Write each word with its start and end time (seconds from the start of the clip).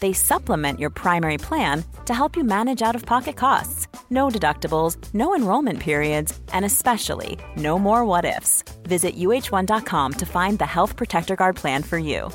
They 0.00 0.12
supplement 0.12 0.78
your 0.78 0.90
primary 0.90 1.38
plan 1.38 1.84
to 2.06 2.14
help 2.14 2.36
you 2.36 2.44
manage 2.44 2.82
out 2.82 2.94
of 2.94 3.04
pocket 3.04 3.36
costs. 3.36 3.88
No 4.10 4.28
deductibles, 4.28 4.96
no 5.12 5.34
enrollment 5.34 5.80
periods, 5.80 6.38
and 6.52 6.64
especially 6.64 7.38
no 7.56 7.78
more 7.78 8.04
what 8.04 8.24
ifs. 8.24 8.62
Visit 8.84 9.16
uh1.com 9.16 10.12
to 10.14 10.26
find 10.26 10.58
the 10.58 10.66
Health 10.66 10.96
Protector 10.96 11.36
Guard 11.36 11.56
plan 11.56 11.82
for 11.82 11.98
you. 11.98 12.30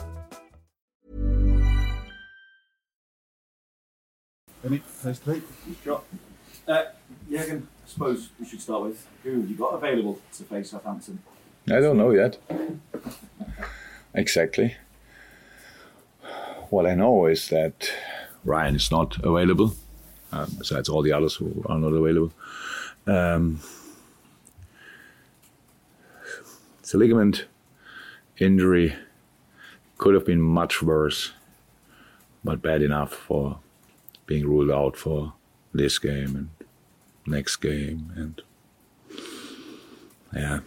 Any 4.66 4.79
place 5.01 5.20
to 5.20 5.34
be? 5.34 5.41
Sure. 5.84 6.01
Uh, 6.68 6.84
Jürgen, 7.29 7.63
I 7.63 7.88
suppose 7.88 8.29
we 8.40 8.45
should 8.45 8.62
start 8.62 8.84
with 8.84 9.05
who 9.23 9.41
have 9.41 9.49
you 9.49 9.55
got 9.57 9.73
available 9.73 10.20
to 10.38 10.43
face 10.43 10.70
Southampton? 10.70 11.20
I 11.68 11.79
don't 11.79 11.98
know 11.98 12.12
yet. 12.12 12.38
exactly. 14.13 14.76
What 16.74 16.88
I 16.88 16.96
know 16.96 17.27
is 17.27 17.49
that 17.49 17.93
Ryan 18.43 18.76
is 18.77 18.90
not 18.90 19.24
available, 19.24 19.76
um, 20.32 20.49
besides 20.57 20.90
all 20.90 21.04
the 21.04 21.12
others 21.12 21.35
who 21.35 21.63
are 21.70 21.77
not 21.77 21.93
available. 21.93 22.34
Um, 23.05 23.60
a 26.91 26.98
ligament 26.98 27.46
injury. 28.40 28.96
Could 29.99 30.16
have 30.16 30.26
been 30.26 30.41
much 30.41 30.82
worse, 30.82 31.34
but 32.44 32.63
bad 32.63 32.82
enough 32.82 33.13
for 33.13 33.60
being 34.26 34.48
ruled 34.48 34.71
out 34.71 34.98
for 34.98 35.34
this 35.76 35.99
game 35.99 36.35
and 36.35 36.49
next 37.27 37.57
game. 37.57 38.12
And 38.16 38.41
yeah, 40.34 40.62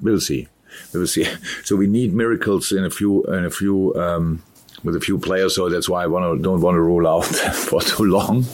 we'll 0.00 0.20
see. 0.20 0.46
We'll 0.94 1.08
see. 1.08 1.26
So 1.64 1.74
we 1.74 1.88
need 1.88 2.14
miracles 2.14 2.70
in 2.70 2.84
a 2.84 2.90
few 2.90 3.24
in 3.24 3.44
a 3.44 3.50
few 3.50 3.92
um, 3.96 4.42
with 4.84 4.96
a 4.96 5.00
few 5.00 5.18
players. 5.18 5.54
So 5.54 5.68
that's 5.68 5.88
why 5.88 6.04
I 6.04 6.06
wanna, 6.06 6.40
don't 6.40 6.60
want 6.60 6.74
to 6.76 6.80
rule 6.80 7.06
out 7.06 7.24
for 7.68 7.80
too 7.80 8.04
long. 8.04 8.44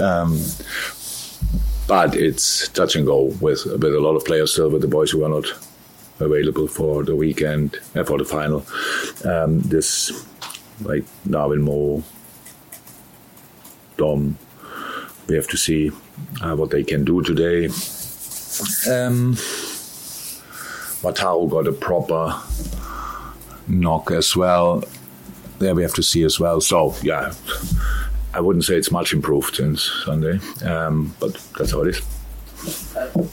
Um, 0.00 0.40
but 1.86 2.14
it's 2.14 2.68
touch 2.68 2.94
and 2.94 3.04
go 3.04 3.34
with 3.40 3.64
with 3.64 3.94
a 3.94 4.00
lot 4.00 4.14
of 4.14 4.24
players 4.24 4.52
still. 4.52 4.70
With 4.70 4.82
the 4.82 4.88
boys 4.88 5.10
who 5.10 5.24
are 5.24 5.28
not 5.28 5.46
available 6.20 6.68
for 6.68 7.02
the 7.02 7.16
weekend 7.16 7.80
uh, 7.96 8.04
for 8.04 8.18
the 8.18 8.24
final. 8.24 8.64
Um, 9.24 9.60
this 9.60 10.26
like 10.82 11.04
Darwin 11.28 11.62
Mo, 11.62 12.04
Dom. 13.96 14.38
We 15.26 15.34
have 15.36 15.48
to 15.48 15.56
see 15.56 15.90
uh, 16.42 16.54
what 16.56 16.70
they 16.70 16.84
can 16.84 17.04
do 17.04 17.22
today. 17.22 17.66
Um, 17.66 19.34
Wataru 21.02 21.48
got 21.48 21.66
a 21.66 21.72
proper 21.72 22.40
knock 23.68 24.10
as 24.10 24.36
well. 24.36 24.84
There 25.60 25.74
we 25.74 25.82
have 25.82 25.92
to 25.94 26.02
see 26.02 26.24
as 26.24 26.40
well. 26.40 26.62
So 26.62 26.94
yeah, 27.02 27.34
I 28.32 28.40
wouldn't 28.40 28.64
say 28.64 28.76
it's 28.76 28.90
much 28.90 29.12
improved 29.12 29.56
since 29.56 29.82
Sunday, 30.06 30.40
um, 30.64 31.14
but 31.20 31.34
that's 31.56 31.72
how 31.72 31.82
it 31.82 31.88
is. 31.88 32.96
Uh, 32.96 33.26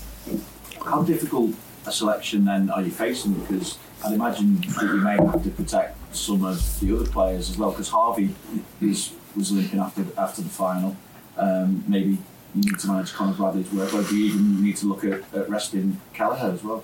how 0.83 1.03
difficult 1.03 1.55
a 1.85 1.91
selection 1.91 2.43
then 2.43 2.69
are 2.69 2.81
you 2.81 2.91
facing? 2.91 3.33
Because 3.33 3.79
I'd 4.05 4.11
imagine 4.11 4.59
that 4.59 4.83
you 4.83 4.97
may 4.97 5.15
have 5.15 5.41
to 5.41 5.49
protect 5.51 5.97
some 6.13 6.43
of 6.43 6.79
the 6.81 6.93
other 6.93 7.09
players 7.09 7.49
as 7.49 7.57
well. 7.57 7.71
Because 7.71 7.87
Harvey 7.87 8.35
is, 8.81 9.13
was 9.33 9.53
limping 9.53 9.79
after 9.79 10.05
after 10.17 10.41
the 10.41 10.49
final. 10.49 10.97
Um, 11.37 11.85
maybe 11.87 12.17
you 12.55 12.61
need 12.61 12.79
to 12.79 12.87
manage 12.87 13.13
Conor 13.13 13.35
Bradley's 13.35 13.67
workload. 13.67 14.09
Do 14.09 14.17
you 14.17 14.33
even 14.33 14.61
need 14.61 14.75
to 14.77 14.85
look 14.85 15.05
at, 15.05 15.33
at 15.33 15.49
resting 15.49 16.01
Kelleher 16.13 16.51
as 16.51 16.61
well? 16.61 16.83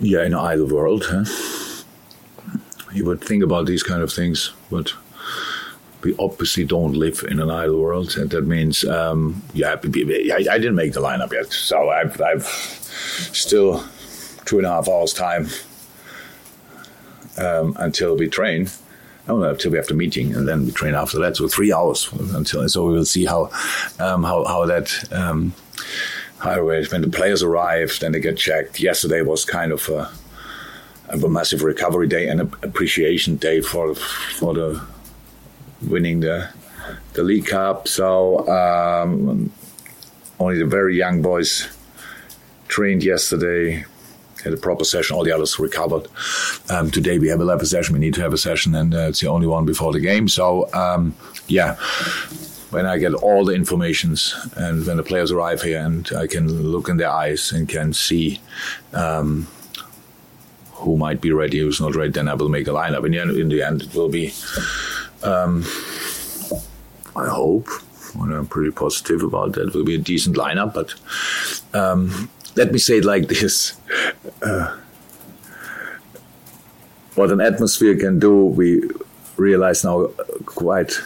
Yeah, 0.00 0.20
in 0.20 0.34
an 0.34 0.38
idle 0.38 0.66
world, 0.66 1.06
huh? 1.08 1.24
You 2.98 3.04
would 3.04 3.22
think 3.22 3.42
about 3.44 3.66
these 3.66 3.82
kind 3.82 4.02
of 4.02 4.12
things, 4.12 4.52
but 4.70 4.92
we 6.02 6.14
obviously 6.18 6.64
don't 6.64 6.94
live 6.94 7.24
in 7.28 7.40
an 7.40 7.50
idle 7.50 7.80
world, 7.80 8.16
and 8.16 8.30
that 8.30 8.46
means, 8.46 8.84
um, 8.84 9.42
yeah, 9.54 9.72
I, 9.72 10.58
didn't 10.58 10.74
make 10.74 10.92
the 10.92 11.00
lineup 11.00 11.32
yet, 11.32 11.52
so 11.52 11.90
I've, 11.90 12.20
I've 12.20 12.46
still 12.46 13.84
two 14.44 14.58
and 14.58 14.66
a 14.66 14.70
half 14.70 14.88
hours 14.88 15.12
time 15.12 15.46
um, 17.38 17.76
until 17.78 18.16
we 18.16 18.28
train. 18.28 18.68
Oh, 19.30 19.42
until 19.42 19.70
we 19.70 19.76
have 19.76 19.86
the 19.86 19.94
meeting, 19.94 20.34
and 20.34 20.48
then 20.48 20.64
we 20.64 20.72
train 20.72 20.94
after 20.94 21.18
that. 21.18 21.36
So 21.36 21.48
three 21.48 21.70
hours 21.70 22.10
until. 22.32 22.66
So 22.66 22.86
we 22.86 22.94
will 22.94 23.04
see 23.04 23.26
how 23.26 23.50
um, 23.98 24.22
how 24.22 24.42
how 24.46 24.64
that. 24.64 25.12
Um, 25.12 25.52
how 26.38 26.64
when 26.64 27.02
the 27.02 27.10
players 27.12 27.42
arrive, 27.42 27.98
then 28.00 28.12
they 28.12 28.20
get 28.20 28.38
checked. 28.38 28.80
Yesterday 28.80 29.20
was 29.20 29.44
kind 29.44 29.72
of 29.72 29.86
a, 29.90 30.10
a 31.10 31.28
massive 31.28 31.62
recovery 31.62 32.06
day 32.06 32.28
and 32.28 32.40
appreciation 32.40 33.36
day 33.36 33.60
for 33.60 33.94
for 33.94 34.54
the 34.54 34.82
winning 35.82 36.20
the 36.20 36.48
the 37.14 37.22
League 37.22 37.46
Cup. 37.46 37.88
So 37.88 38.48
um, 38.48 39.50
only 40.38 40.58
the 40.58 40.66
very 40.66 40.96
young 40.96 41.22
boys 41.22 41.68
trained 42.68 43.02
yesterday, 43.02 43.84
had 44.44 44.52
a 44.52 44.56
proper 44.56 44.84
session. 44.84 45.16
All 45.16 45.24
the 45.24 45.32
others 45.32 45.58
recovered. 45.58 46.06
Um, 46.70 46.90
today 46.90 47.18
we 47.18 47.28
have 47.28 47.40
a 47.40 47.44
level 47.44 47.66
session. 47.66 47.94
We 47.94 48.00
need 48.00 48.14
to 48.14 48.22
have 48.22 48.32
a 48.32 48.38
session, 48.38 48.74
and 48.74 48.94
uh, 48.94 49.08
it's 49.08 49.20
the 49.20 49.28
only 49.28 49.46
one 49.46 49.64
before 49.64 49.92
the 49.92 50.00
game. 50.00 50.28
So 50.28 50.72
um, 50.74 51.14
yeah. 51.48 51.76
When 52.70 52.84
I 52.84 52.98
get 52.98 53.14
all 53.14 53.46
the 53.46 53.54
informations 53.54 54.34
and 54.54 54.84
when 54.86 54.98
the 54.98 55.02
players 55.02 55.32
arrive 55.32 55.62
here 55.62 55.80
and 55.80 56.06
I 56.14 56.26
can 56.26 56.52
look 56.52 56.90
in 56.90 56.98
their 56.98 57.08
eyes 57.08 57.50
and 57.50 57.66
can 57.66 57.94
see 57.94 58.42
um, 58.92 59.46
who 60.78 60.96
might 60.96 61.20
be 61.20 61.32
ready, 61.32 61.58
who's 61.58 61.80
not 61.80 61.94
ready, 61.94 62.12
then 62.12 62.28
I 62.28 62.34
will 62.34 62.48
make 62.48 62.68
a 62.68 62.70
lineup. 62.72 63.04
In 63.04 63.12
the 63.12 63.20
end, 63.20 63.30
in 63.36 63.48
the 63.48 63.62
end 63.62 63.82
it 63.82 63.94
will 63.94 64.08
be 64.08 64.32
um, 65.22 65.64
I 67.16 67.28
hope, 67.28 67.68
and 68.14 68.32
I'm 68.32 68.46
pretty 68.46 68.70
positive 68.70 69.22
about 69.22 69.52
that, 69.52 69.68
it 69.68 69.74
will 69.74 69.84
be 69.84 69.96
a 69.96 69.98
decent 69.98 70.36
lineup. 70.36 70.74
But 70.74 70.94
um, 71.78 72.30
let 72.54 72.72
me 72.72 72.78
say 72.78 72.98
it 72.98 73.04
like 73.04 73.28
this. 73.34 73.78
Uh, 74.42 74.76
what 77.14 77.32
an 77.32 77.40
atmosphere 77.40 77.96
can 77.96 78.18
do, 78.20 78.44
we 78.44 78.88
realize 79.36 79.84
now 79.84 80.06
quite 80.46 81.00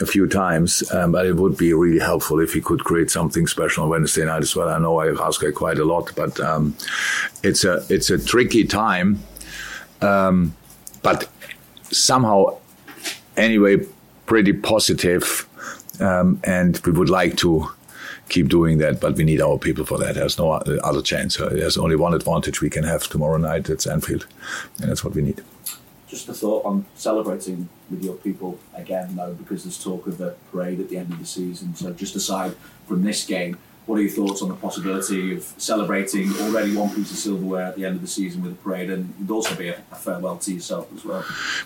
a 0.00 0.06
few 0.06 0.26
times, 0.28 0.82
um, 0.92 1.12
but 1.12 1.26
it 1.26 1.36
would 1.36 1.56
be 1.56 1.72
really 1.72 1.98
helpful 1.98 2.40
if 2.40 2.52
he 2.52 2.60
could 2.60 2.84
create 2.84 3.10
something 3.10 3.46
special 3.46 3.84
on 3.84 3.90
Wednesday 3.90 4.24
night 4.24 4.42
as 4.42 4.54
well. 4.54 4.68
I 4.68 4.78
know 4.78 4.98
I 4.98 5.08
ask 5.26 5.40
her 5.42 5.52
quite 5.52 5.78
a 5.78 5.84
lot, 5.84 6.12
but 6.14 6.38
um, 6.40 6.76
it's 7.42 7.64
a 7.64 7.84
it's 7.88 8.10
a 8.10 8.22
tricky 8.22 8.64
time. 8.64 9.18
Um, 10.02 10.54
but 11.02 11.28
somehow, 11.90 12.58
anyway, 13.36 13.86
pretty 14.26 14.52
positive, 14.52 15.48
um, 16.00 16.40
and 16.44 16.78
we 16.84 16.92
would 16.92 17.10
like 17.10 17.36
to 17.38 17.70
keep 18.28 18.48
doing 18.48 18.78
that, 18.78 19.00
but 19.00 19.14
we 19.16 19.24
need 19.24 19.40
our 19.40 19.58
people 19.58 19.84
for 19.84 19.98
that. 19.98 20.16
There's 20.16 20.38
no 20.38 20.50
other 20.50 21.02
chance. 21.02 21.36
There's 21.36 21.78
only 21.78 21.96
one 21.96 22.12
advantage 22.12 22.60
we 22.60 22.70
can 22.70 22.84
have 22.84 23.04
tomorrow 23.04 23.38
night. 23.38 23.70
It's 23.70 23.86
Anfield, 23.86 24.26
and 24.80 24.90
that's 24.90 25.04
what 25.04 25.14
we 25.14 25.22
need. 25.22 25.42
Just 26.16 26.30
a 26.30 26.32
thought 26.32 26.64
on 26.64 26.86
celebrating 26.94 27.68
with 27.90 28.02
your 28.02 28.14
people 28.14 28.58
again, 28.74 29.14
though, 29.16 29.34
because 29.34 29.64
there's 29.64 29.82
talk 29.82 30.06
of 30.06 30.18
a 30.22 30.34
parade 30.50 30.80
at 30.80 30.88
the 30.88 30.96
end 30.96 31.12
of 31.12 31.18
the 31.18 31.26
season. 31.26 31.74
So, 31.76 31.92
just 31.92 32.16
aside 32.16 32.56
from 32.86 33.02
this 33.02 33.26
game, 33.26 33.58
what 33.84 33.98
are 33.98 34.00
your 34.00 34.10
thoughts 34.10 34.40
on 34.40 34.48
the 34.48 34.54
possibility 34.54 35.34
of 35.36 35.42
celebrating 35.58 36.32
already 36.40 36.74
one 36.74 36.88
piece 36.88 37.10
of 37.10 37.18
silverware 37.18 37.66
at 37.66 37.76
the 37.76 37.84
end 37.84 37.96
of 37.96 38.00
the 38.00 38.08
season 38.08 38.42
with 38.42 38.52
a 38.52 38.54
parade, 38.54 38.88
and 38.88 39.10
it 39.10 39.20
would 39.20 39.30
also 39.30 39.54
be 39.56 39.68
a, 39.68 39.76
a 39.92 39.94
farewell 39.94 40.38
to 40.38 40.54
yourself 40.54 40.90
as 40.96 41.04
well? 41.04 41.22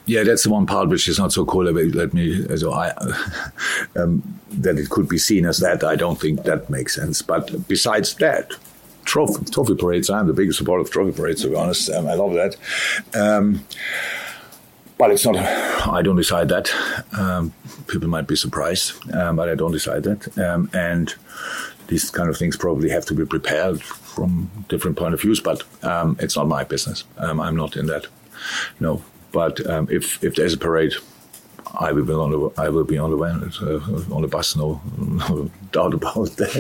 Yeah, 0.07 0.25
that's 0.25 0.43
the 0.43 0.51
one 0.51 0.67
part 0.67 0.89
which 0.89 1.07
is 1.07 1.21
not 1.21 1.33
so 1.33 1.45
cool. 1.45 1.71
Let 1.71 2.13
me, 2.13 2.57
so 2.57 2.73
I, 2.73 2.89
um, 3.97 4.41
that 4.51 4.79
it 4.79 4.91
could 4.91 5.09
be 5.09 5.19
seen 5.19 5.47
as 5.47 5.59
that. 5.59 5.85
I 5.85 5.95
don't 5.95 6.21
think 6.21 6.43
that 6.43 6.69
makes 6.69 6.97
sense. 6.97 7.23
But 7.23 7.69
besides 7.69 8.17
that, 8.17 8.51
trophy, 9.05 9.45
trophy 9.47 9.75
parades. 9.75 10.11
I'm 10.11 10.27
the 10.27 10.33
biggest 10.33 10.59
supporter 10.59 10.83
of 10.83 10.91
trophy 10.91 11.17
parades, 11.17 11.43
to 11.43 11.49
be 11.49 11.57
honest. 11.57 11.91
Um, 11.91 12.07
I 12.07 12.15
love 12.15 12.35
that. 12.35 12.57
Um, 13.15 13.65
but 15.01 15.11
it's 15.11 15.25
not, 15.25 15.37
I 15.37 16.03
don't 16.03 16.17
decide 16.17 16.51
that. 16.51 16.71
Um, 17.19 17.55
people 17.89 18.09
might 18.09 18.29
be 18.29 18.37
surprised, 18.37 18.93
um, 19.15 19.37
but 19.37 19.49
I 19.49 19.55
don't 19.55 19.73
decide 19.73 20.03
that. 20.03 20.39
Um, 20.39 20.71
and 20.75 21.15
these 21.89 22.11
kind 22.11 22.29
of 22.29 22.37
things 22.37 22.57
probably 22.57 22.91
have 22.91 23.07
to 23.07 23.15
be 23.15 23.25
prepared 23.25 23.83
from 23.83 24.51
different 24.69 24.99
point 24.99 25.15
of 25.15 25.23
views, 25.23 25.41
but 25.41 25.63
um, 25.83 26.17
it's 26.21 26.37
not 26.37 26.49
my 26.49 26.65
business. 26.65 27.05
I'm 27.19 27.57
not 27.57 27.77
in 27.77 27.87
that. 27.87 28.07
No. 28.79 29.03
But 29.33 29.61
if, 29.89 30.23
if 30.23 30.35
there's 30.35 30.53
a 30.53 30.59
parade, 30.59 30.93
I 31.79 31.93
will 31.93 32.05
be 32.05 32.13
on 32.13 32.31
the 32.33 32.51
I 32.61 32.69
will 32.69 32.85
be 32.85 32.99
on 32.99 33.11
the 33.11 33.17
van 33.17 33.53
uh, 33.63 34.15
on 34.15 34.23
the 34.23 34.29
bus. 34.29 34.57
No, 34.57 34.81
no 34.99 35.51
doubt 35.73 35.95
about 35.95 36.37
that. 36.37 36.53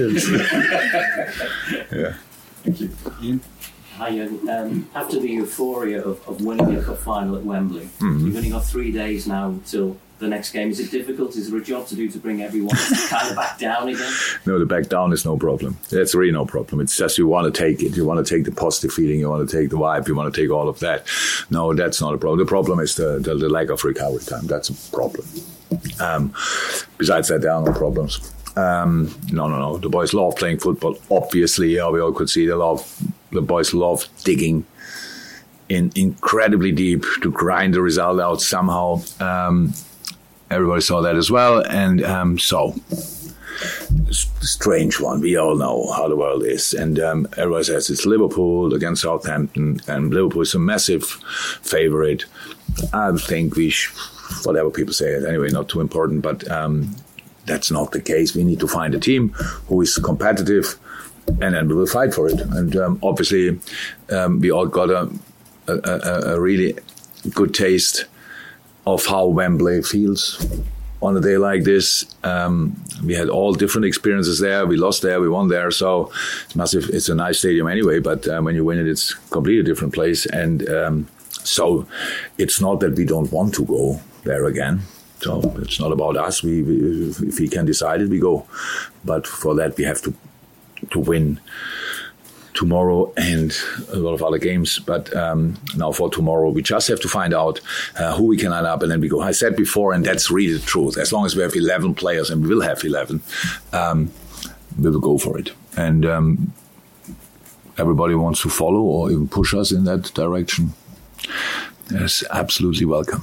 yeah. 1.92 2.14
Thank 2.62 2.80
you. 2.80 2.90
Ian? 3.22 3.40
Hi, 4.00 4.12
Jürgen. 4.12 4.48
Um, 4.48 4.88
after 4.94 5.20
the 5.20 5.28
euphoria 5.28 6.02
of, 6.02 6.26
of 6.26 6.40
winning 6.40 6.74
the 6.74 6.82
cup 6.82 6.96
final 6.96 7.36
at 7.36 7.44
Wembley, 7.44 7.82
mm-hmm. 7.82 8.28
you've 8.28 8.34
only 8.34 8.48
got 8.48 8.64
three 8.64 8.90
days 8.90 9.26
now 9.26 9.54
till 9.66 9.94
the 10.18 10.26
next 10.26 10.52
game. 10.52 10.70
Is 10.70 10.80
it 10.80 10.90
difficult? 10.90 11.36
Is 11.36 11.50
there 11.50 11.60
a 11.60 11.62
job 11.62 11.86
to 11.88 11.96
do 11.96 12.08
to 12.08 12.18
bring 12.18 12.40
everyone 12.40 12.74
kind 13.10 13.28
of 13.28 13.36
back 13.36 13.58
down 13.58 13.90
again? 13.90 14.10
No, 14.46 14.58
the 14.58 14.64
back 14.64 14.88
down 14.88 15.12
is 15.12 15.26
no 15.26 15.36
problem. 15.36 15.76
That's 15.90 16.14
really 16.14 16.32
no 16.32 16.46
problem. 16.46 16.80
It's 16.80 16.96
just 16.96 17.18
you 17.18 17.26
want 17.26 17.54
to 17.54 17.60
take 17.60 17.82
it. 17.82 17.94
You 17.94 18.06
want 18.06 18.26
to 18.26 18.34
take 18.34 18.46
the 18.46 18.52
positive 18.52 18.90
feeling. 18.90 19.20
You 19.20 19.28
want 19.28 19.46
to 19.46 19.54
take 19.54 19.68
the 19.68 19.76
vibe. 19.76 20.08
You 20.08 20.14
want 20.14 20.34
to 20.34 20.40
take 20.40 20.50
all 20.50 20.70
of 20.70 20.80
that. 20.80 21.06
No, 21.50 21.74
that's 21.74 22.00
not 22.00 22.14
a 22.14 22.16
problem. 22.16 22.38
The 22.38 22.46
problem 22.46 22.80
is 22.80 22.94
the, 22.94 23.18
the, 23.18 23.34
the 23.34 23.50
lack 23.50 23.68
of 23.68 23.84
recovery 23.84 24.24
time. 24.24 24.46
That's 24.46 24.70
a 24.70 24.96
problem. 24.96 25.26
Um, 26.00 26.32
besides 26.96 27.28
that, 27.28 27.42
there 27.42 27.52
are 27.52 27.62
no 27.62 27.74
problems. 27.74 28.32
Um, 28.56 29.14
no, 29.30 29.46
no, 29.46 29.58
no. 29.58 29.76
The 29.76 29.90
boys 29.90 30.14
love 30.14 30.36
playing 30.36 30.58
football. 30.58 30.96
Obviously, 31.10 31.76
yeah, 31.76 31.90
we 31.90 32.00
all 32.00 32.12
could 32.12 32.30
see 32.30 32.46
they 32.46 32.54
love. 32.54 32.80
The 33.32 33.42
boys 33.42 33.72
love 33.74 34.06
digging 34.24 34.66
in 35.68 35.92
incredibly 35.94 36.72
deep 36.72 37.04
to 37.22 37.30
grind 37.30 37.74
the 37.74 37.80
result 37.82 38.20
out 38.20 38.40
somehow. 38.42 39.02
Um, 39.20 39.72
everybody 40.50 40.80
saw 40.80 41.00
that 41.02 41.16
as 41.16 41.30
well. 41.30 41.64
And 41.66 42.02
um, 42.04 42.38
so, 42.38 42.74
strange 44.10 45.00
one. 45.00 45.20
We 45.20 45.36
all 45.36 45.56
know 45.56 45.90
how 45.92 46.08
the 46.08 46.16
world 46.16 46.44
is. 46.44 46.74
And 46.74 46.98
um, 46.98 47.28
everybody 47.36 47.64
says 47.64 47.88
it's 47.88 48.06
Liverpool 48.06 48.74
against 48.74 49.02
Southampton, 49.02 49.80
and 49.86 50.12
Liverpool 50.12 50.42
is 50.42 50.54
a 50.54 50.58
massive 50.58 51.04
favorite. 51.62 52.24
I 52.92 53.12
think 53.16 53.56
we, 53.56 53.70
sh- 53.70 53.92
whatever 54.44 54.70
people 54.70 54.92
say, 54.92 55.14
anyway, 55.14 55.50
not 55.50 55.68
too 55.68 55.80
important, 55.80 56.22
but 56.22 56.48
um, 56.50 56.96
that's 57.46 57.70
not 57.70 57.92
the 57.92 58.00
case. 58.00 58.34
We 58.34 58.44
need 58.44 58.60
to 58.60 58.68
find 58.68 58.94
a 58.94 59.00
team 59.00 59.30
who 59.68 59.80
is 59.80 59.96
competitive. 59.98 60.78
And 61.40 61.54
then 61.54 61.68
we 61.68 61.74
will 61.74 61.86
fight 61.86 62.12
for 62.12 62.28
it. 62.28 62.40
And 62.40 62.76
um, 62.76 62.98
obviously, 63.02 63.58
um, 64.10 64.40
we 64.40 64.50
all 64.50 64.66
got 64.66 64.90
a, 64.90 65.10
a, 65.68 66.34
a 66.34 66.40
really 66.40 66.76
good 67.34 67.54
taste 67.54 68.06
of 68.86 69.06
how 69.06 69.26
Wembley 69.26 69.82
feels 69.82 70.44
on 71.02 71.16
a 71.16 71.20
day 71.20 71.38
like 71.38 71.64
this. 71.64 72.04
Um, 72.24 72.82
we 73.04 73.14
had 73.14 73.28
all 73.28 73.54
different 73.54 73.86
experiences 73.86 74.38
there. 74.38 74.66
We 74.66 74.76
lost 74.76 75.02
there, 75.02 75.20
we 75.20 75.28
won 75.28 75.48
there. 75.48 75.70
So 75.70 76.12
it's 76.44 76.56
massive. 76.56 76.90
It's 76.90 77.08
a 77.08 77.14
nice 77.14 77.38
stadium 77.38 77.68
anyway, 77.68 78.00
but 78.00 78.28
um, 78.28 78.44
when 78.44 78.54
you 78.54 78.64
win 78.64 78.78
it, 78.78 78.86
it's 78.86 79.14
completely 79.30 79.62
different 79.62 79.94
place. 79.94 80.26
And 80.26 80.68
um, 80.68 81.08
so 81.30 81.86
it's 82.36 82.60
not 82.60 82.80
that 82.80 82.96
we 82.96 83.04
don't 83.04 83.32
want 83.32 83.54
to 83.54 83.64
go 83.64 84.00
there 84.24 84.44
again. 84.44 84.82
So 85.20 85.40
it's 85.58 85.80
not 85.80 85.92
about 85.92 86.16
us. 86.16 86.42
We, 86.42 86.62
we 86.62 87.10
if 87.10 87.38
we 87.38 87.48
can 87.48 87.66
decide 87.66 88.00
it, 88.00 88.08
we 88.08 88.18
go. 88.18 88.46
But 89.04 89.26
for 89.26 89.54
that, 89.54 89.76
we 89.76 89.84
have 89.84 90.00
to 90.02 90.14
to 90.90 90.98
win 90.98 91.40
tomorrow 92.54 93.12
and 93.16 93.56
a 93.90 93.96
lot 93.96 94.12
of 94.12 94.22
other 94.22 94.38
games. 94.38 94.78
But 94.78 95.14
um, 95.16 95.56
now 95.76 95.92
for 95.92 96.10
tomorrow, 96.10 96.50
we 96.50 96.62
just 96.62 96.88
have 96.88 97.00
to 97.00 97.08
find 97.08 97.32
out 97.32 97.60
uh, 97.96 98.16
who 98.16 98.26
we 98.26 98.36
can 98.36 98.50
line 98.50 98.66
up, 98.66 98.82
and 98.82 98.90
then 98.90 99.00
we 99.00 99.08
go. 99.08 99.20
I 99.20 99.32
said 99.32 99.56
before, 99.56 99.92
and 99.92 100.04
that's 100.04 100.30
really 100.30 100.54
the 100.54 100.66
truth. 100.66 100.98
As 100.98 101.12
long 101.12 101.24
as 101.26 101.36
we 101.36 101.42
have 101.42 101.54
11 101.54 101.94
players, 101.94 102.30
and 102.30 102.42
we 102.42 102.54
will 102.54 102.62
have 102.62 102.84
11, 102.84 103.22
um, 103.72 104.12
we 104.78 104.90
will 104.90 105.00
go 105.00 105.18
for 105.18 105.38
it. 105.38 105.52
And 105.76 106.04
um, 106.04 106.52
everybody 107.78 108.14
wants 108.14 108.42
to 108.42 108.50
follow 108.50 108.80
or 108.80 109.10
even 109.10 109.28
push 109.28 109.54
us 109.54 109.72
in 109.72 109.84
that 109.84 110.12
direction. 110.14 110.74
Yes, 111.90 112.22
absolutely 112.30 112.86
welcome. 112.86 113.22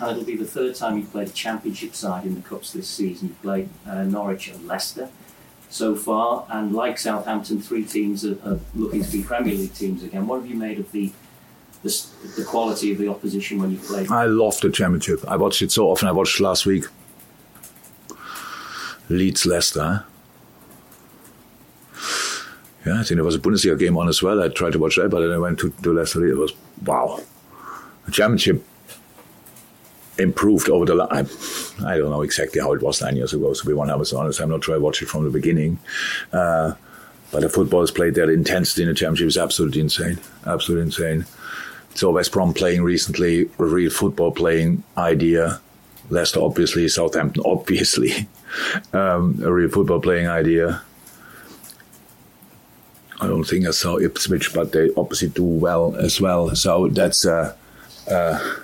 Uh, 0.00 0.12
it'll 0.12 0.24
be 0.24 0.36
the 0.36 0.46
third 0.46 0.74
time 0.74 0.96
you've 0.96 1.12
played 1.12 1.28
a 1.28 1.32
championship 1.32 1.94
side 1.94 2.24
in 2.24 2.34
the 2.34 2.40
Cups 2.40 2.72
this 2.72 2.88
season. 2.88 3.28
You've 3.28 3.42
played 3.42 3.68
uh, 3.86 4.04
Norwich 4.04 4.48
and 4.48 4.66
Leicester 4.66 5.10
so 5.70 5.94
far, 5.94 6.46
and 6.50 6.74
like 6.74 6.98
Southampton, 6.98 7.60
three 7.60 7.84
teams 7.84 8.24
are, 8.24 8.36
are, 8.44 8.58
looking 8.74 9.02
to 9.02 9.10
be 9.10 9.22
Premier 9.22 9.54
League 9.54 9.74
teams 9.74 10.02
again. 10.02 10.26
What 10.26 10.40
have 10.40 10.50
you 10.50 10.56
made 10.56 10.80
of 10.80 10.90
the, 10.92 11.12
the 11.82 12.06
the, 12.36 12.44
quality 12.44 12.92
of 12.92 12.98
the 12.98 13.08
opposition 13.08 13.60
when 13.60 13.70
you 13.70 13.78
play? 13.78 14.06
I 14.10 14.24
love 14.24 14.60
the 14.60 14.70
Championship. 14.70 15.24
I 15.28 15.36
watched 15.36 15.62
it 15.62 15.70
so 15.70 15.88
often. 15.90 16.08
I 16.08 16.12
watched 16.12 16.40
last 16.40 16.66
week 16.66 16.84
Leeds 19.08 19.46
Leicester. 19.46 20.04
Yeah, 22.84 23.00
I 23.00 23.02
think 23.02 23.16
there 23.16 23.24
was 23.24 23.34
a 23.34 23.38
Bundesliga 23.38 23.78
game 23.78 23.96
on 23.96 24.08
as 24.08 24.22
well. 24.22 24.42
I 24.42 24.48
tried 24.48 24.72
to 24.72 24.78
watch 24.78 24.96
that, 24.96 25.10
but 25.10 25.20
then 25.20 25.32
I 25.32 25.38
went 25.38 25.58
to, 25.60 25.70
to 25.70 25.92
Leicester. 25.92 26.26
It 26.26 26.36
was 26.36 26.52
wow. 26.84 27.20
The 28.06 28.12
Championship 28.12 28.64
improved 30.20 30.68
over 30.68 30.84
the 30.84 30.94
line. 30.94 31.28
I 31.84 31.96
don't 31.96 32.10
know 32.10 32.22
exactly 32.22 32.60
how 32.60 32.72
it 32.72 32.82
was 32.82 33.00
nine 33.00 33.16
years 33.16 33.32
ago, 33.32 33.52
So 33.52 33.64
we 33.66 33.74
to 33.74 33.84
be 33.84 33.92
100% 33.92 34.18
honest. 34.18 34.40
I'm 34.40 34.50
not 34.50 34.64
sure 34.64 34.74
I 34.74 34.78
watched 34.78 35.02
it 35.02 35.08
from 35.08 35.24
the 35.24 35.30
beginning. 35.30 35.78
Uh, 36.32 36.74
but 37.32 37.42
the 37.42 37.48
football 37.48 37.82
is 37.82 37.90
played 37.90 38.14
there. 38.14 38.26
The 38.26 38.32
intensity 38.32 38.82
in 38.82 38.88
the 38.88 38.94
championship 38.94 39.28
is 39.28 39.38
absolutely 39.38 39.80
insane. 39.80 40.18
Absolutely 40.46 40.86
insane. 40.86 41.26
So 41.94 42.10
West 42.10 42.32
Brom 42.32 42.54
playing 42.54 42.82
recently, 42.82 43.48
a 43.58 43.64
real 43.64 43.90
football 43.90 44.32
playing 44.32 44.82
idea. 44.96 45.60
Leicester, 46.08 46.40
obviously. 46.40 46.88
Southampton, 46.88 47.42
obviously. 47.46 48.28
um, 48.92 49.40
a 49.44 49.52
real 49.52 49.68
football 49.68 50.00
playing 50.00 50.28
idea. 50.28 50.82
I 53.20 53.26
don't 53.26 53.44
think 53.44 53.66
I 53.66 53.70
saw 53.70 53.98
Ipswich, 53.98 54.54
but 54.54 54.72
they 54.72 54.90
obviously 54.96 55.28
do 55.28 55.44
well 55.44 55.94
as 55.96 56.20
well. 56.20 56.54
So 56.56 56.88
that's 56.88 57.26
uh, 57.26 57.54
uh, 58.10 58.56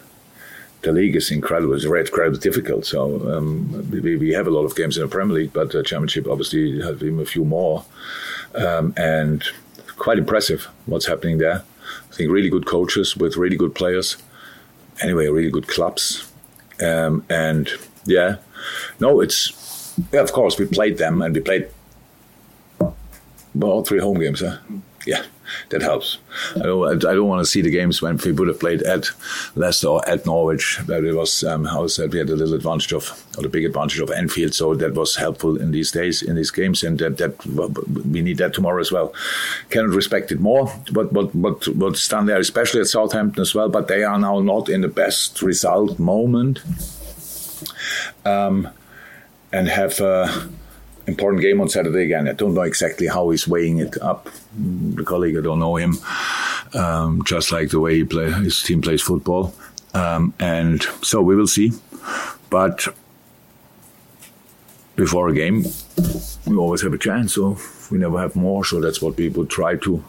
the 0.86 0.92
league 0.92 1.16
is 1.16 1.32
incredible. 1.32 1.74
It's 1.74 1.84
incredibly 1.84 2.38
difficult. 2.38 2.86
So 2.86 3.36
um, 3.36 3.90
we, 3.90 4.16
we, 4.16 4.32
have 4.32 4.46
a 4.46 4.50
lot 4.50 4.64
of 4.64 4.76
games 4.76 4.96
in 4.96 5.02
the 5.02 5.08
Premier 5.08 5.34
League, 5.34 5.52
but 5.52 5.72
the 5.72 5.82
Championship 5.82 6.28
obviously 6.28 6.80
has 6.80 7.02
even 7.02 7.18
a 7.20 7.26
few 7.26 7.44
more. 7.44 7.84
Um, 8.54 8.94
and 8.96 9.42
quite 9.96 10.18
impressive 10.18 10.68
what's 10.86 11.06
happening 11.06 11.38
there. 11.38 11.64
I 12.10 12.14
think 12.14 12.30
really 12.30 12.48
good 12.48 12.66
coaches 12.66 13.16
with 13.16 13.36
really 13.36 13.56
good 13.56 13.74
players. 13.74 14.16
Anyway, 15.02 15.26
really 15.26 15.50
good 15.50 15.66
clubs. 15.66 16.30
Um, 16.80 17.24
and 17.28 17.68
yeah, 18.04 18.36
no, 19.00 19.20
it's 19.20 19.92
yeah. 20.12 20.20
Of 20.20 20.32
course, 20.32 20.58
we 20.58 20.66
played 20.66 20.98
them, 20.98 21.20
and 21.22 21.34
we 21.34 21.40
played 21.40 21.68
well, 22.78 23.70
all 23.72 23.84
three 23.84 23.98
home 23.98 24.20
games. 24.20 24.40
Huh? 24.40 24.58
Yeah 25.06 25.24
that 25.70 25.82
helps. 25.82 26.18
I 26.56 26.60
don't, 26.60 27.04
I 27.04 27.14
don't 27.14 27.28
want 27.28 27.40
to 27.40 27.50
see 27.50 27.62
the 27.62 27.70
games 27.70 28.02
when 28.02 28.16
we 28.18 28.32
would 28.32 28.48
have 28.48 28.60
played 28.60 28.82
at 28.82 29.10
Leicester 29.54 29.88
or 29.88 30.08
at 30.08 30.26
Norwich, 30.26 30.80
but 30.86 31.04
it 31.04 31.14
was, 31.14 31.44
um, 31.44 31.66
I 31.66 31.86
said, 31.86 32.12
we 32.12 32.18
had 32.18 32.30
a 32.30 32.36
little 32.36 32.54
advantage 32.54 32.92
of, 32.92 33.24
or 33.36 33.42
the 33.42 33.48
big 33.48 33.64
advantage 33.64 34.00
of 34.00 34.10
Anfield, 34.10 34.54
so 34.54 34.74
that 34.74 34.94
was 34.94 35.16
helpful 35.16 35.60
in 35.60 35.70
these 35.70 35.90
days, 35.90 36.22
in 36.22 36.36
these 36.36 36.50
games, 36.50 36.82
and 36.82 36.98
that, 36.98 37.18
that 37.18 37.46
we 38.06 38.22
need 38.22 38.38
that 38.38 38.54
tomorrow 38.54 38.80
as 38.80 38.92
well. 38.92 39.14
Cannot 39.70 39.94
respect 39.94 40.32
it 40.32 40.40
more, 40.40 40.72
but 40.92 41.12
what, 41.12 41.34
what's 41.34 42.08
done 42.08 42.26
there, 42.26 42.38
especially 42.38 42.80
at 42.80 42.86
Southampton 42.86 43.42
as 43.42 43.54
well, 43.54 43.68
but 43.68 43.88
they 43.88 44.04
are 44.04 44.18
now 44.18 44.40
not 44.40 44.68
in 44.68 44.80
the 44.80 44.88
best 44.88 45.42
result 45.42 45.98
moment. 45.98 46.60
Um, 48.24 48.68
and 49.52 49.68
have. 49.68 50.00
Uh, 50.00 50.48
important 51.06 51.42
game 51.42 51.60
on 51.60 51.68
Saturday 51.68 52.04
again. 52.04 52.28
I 52.28 52.32
don't 52.32 52.54
know 52.54 52.62
exactly 52.62 53.06
how 53.06 53.30
he's 53.30 53.46
weighing 53.46 53.78
it 53.78 54.00
up. 54.02 54.28
The 54.56 55.04
colleague, 55.04 55.36
I 55.36 55.40
don't 55.40 55.60
know 55.60 55.76
him. 55.76 55.96
Um, 56.74 57.22
just 57.24 57.52
like 57.52 57.70
the 57.70 57.80
way 57.80 57.96
he 57.96 58.04
play, 58.04 58.30
his 58.30 58.62
team 58.62 58.82
plays 58.82 59.02
football. 59.02 59.54
Um, 59.94 60.34
and 60.38 60.82
so 61.02 61.22
we 61.22 61.36
will 61.36 61.46
see. 61.46 61.72
But 62.50 62.86
before 64.96 65.28
a 65.28 65.34
game, 65.34 65.64
we 66.46 66.56
always 66.56 66.82
have 66.82 66.92
a 66.92 66.98
chance. 66.98 67.34
So 67.34 67.58
we 67.90 67.98
never 67.98 68.18
have 68.18 68.36
more. 68.36 68.64
So 68.64 68.80
that's 68.80 69.00
what 69.00 69.16
would 69.16 69.50
try 69.50 69.76
to 69.76 70.04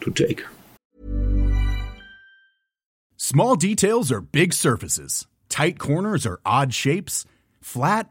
to 0.00 0.10
take. 0.12 0.44
Small 3.16 3.54
details 3.54 4.10
are 4.10 4.20
big 4.20 4.52
surfaces. 4.52 5.26
Tight 5.48 5.78
corners 5.78 6.26
are 6.26 6.40
odd 6.44 6.72
shapes. 6.72 7.24
Flat 7.60 8.10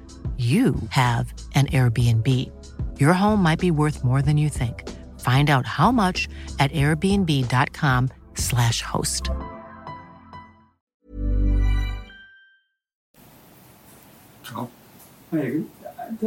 you 0.41 0.75
have 0.89 1.31
an 1.55 1.67
Airbnb. 1.67 2.27
Your 2.99 3.13
home 3.13 3.41
might 3.43 3.59
be 3.59 3.69
worth 3.71 4.03
more 4.03 4.21
than 4.23 4.37
you 4.37 4.49
think. 4.49 4.89
Find 5.19 5.49
out 5.51 5.65
how 5.67 5.91
much 5.91 6.27
at 6.59 6.71
airbnb.com/slash 6.71 8.81
host. 8.81 9.29
Uh, 15.33 15.61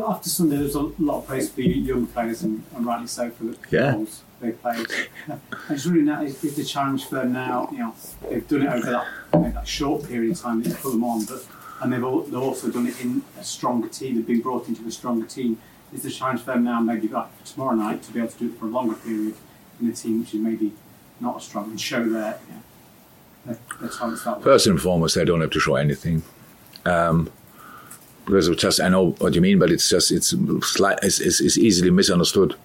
after 0.09 0.31
Sunday, 0.31 0.57
there's 0.57 0.75
a 0.77 0.81
lot 0.81 1.19
of 1.19 1.27
praise 1.27 1.51
for 1.51 1.57
the 1.57 1.69
young 1.69 2.07
players, 2.07 2.43
and, 2.43 2.63
and 2.75 2.87
rightly 2.87 3.07
so 3.07 3.31
for 3.31 3.45
the 3.45 3.57
Yeah. 3.71 3.93
goals 3.93 4.23
they 4.41 4.53
played. 4.53 4.87
I 5.29 5.37
just 5.75 5.87
really 5.87 6.03
know 6.03 6.23
is, 6.23 6.43
is 6.45 6.57
the 6.57 6.65
challenge 6.65 7.05
for 7.07 7.17
them 7.17 7.33
now. 7.33 7.69
You 7.73 7.79
know, 7.79 7.95
they've 8.29 8.47
done 8.49 8.63
it 8.63 8.69
over 8.69 8.91
that, 8.91 9.07
you 9.35 9.41
know, 9.41 9.51
that 9.51 9.69
short 9.69 10.05
period 10.09 10.33
of 10.33 10.41
time 10.41 10.63
that 10.63 10.71
you 10.71 10.75
put 10.77 10.93
them 10.93 11.05
on, 11.05 11.25
but 11.27 11.47
and 11.81 11.93
they've, 11.93 12.05
all, 12.05 12.21
they've 12.21 12.35
also 12.35 12.71
done 12.71 12.87
it 12.87 13.01
in 13.01 13.23
a 13.39 13.45
stronger 13.45 13.89
team. 13.89 14.17
They've 14.17 14.27
been 14.27 14.41
brought 14.41 14.69
into 14.69 14.87
a 14.87 14.91
stronger 14.91 15.27
team. 15.27 15.61
Is 15.93 16.03
the 16.03 16.11
challenge 16.11 16.41
for 16.41 16.47
them 16.47 16.65
now 16.65 16.81
maybe 16.81 17.07
like 17.07 17.33
for 17.39 17.47
tomorrow 17.47 17.77
night 17.77 18.03
to 18.03 18.13
be 18.13 18.19
able 18.19 18.31
to 18.31 18.39
do 18.39 18.47
it 18.47 18.59
for 18.59 18.67
a 18.67 18.69
longer 18.69 18.97
period 18.97 19.37
in 19.81 19.89
a 19.89 19.93
team 19.93 20.21
which 20.21 20.35
is 20.35 20.41
maybe 20.41 20.73
not 21.21 21.37
as 21.37 21.45
strong 21.45 21.71
and 21.71 21.81
show 21.81 22.05
their 22.09 22.39
their, 23.47 23.59
their 23.81 23.91
talents 23.91 24.25
that 24.25 24.39
way? 24.39 24.45
First 24.45 24.67
and 24.67 24.81
foremost, 24.81 25.15
they 25.15 25.25
don't 25.25 25.41
have 25.41 25.51
to 25.51 25.61
show 25.61 25.77
anything. 25.77 26.25
Um, 26.85 27.31
because 28.25 28.49
it's 28.49 28.61
just 28.61 28.81
I 28.81 28.89
know 28.89 29.11
what 29.13 29.35
you 29.35 29.41
mean, 29.41 29.59
but 29.59 29.71
it's 29.71 29.89
just 29.89 30.11
it's 30.11 30.33
it's, 30.33 31.21
it's, 31.21 31.41
it's 31.41 31.59
easily 31.59 31.91
misunderstood. 31.91 32.57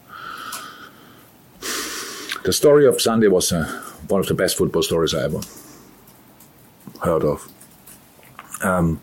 The 2.44 2.54
story 2.54 2.88
of 2.88 3.00
Sunday 3.02 3.28
was 3.28 3.52
uh, 3.52 3.66
one 4.08 4.22
of 4.22 4.28
the 4.28 4.34
best 4.34 4.58
football 4.58 4.82
stories 4.82 5.14
I 5.14 5.26
ever 5.26 5.42
heard 7.04 7.24
of. 7.24 7.48
Um, 8.64 9.02